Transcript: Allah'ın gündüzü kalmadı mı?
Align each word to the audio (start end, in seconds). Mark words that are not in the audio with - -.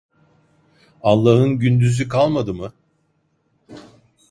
Allah'ın 1.01 1.59
gündüzü 1.59 2.07
kalmadı 2.09 2.53
mı? 2.53 2.73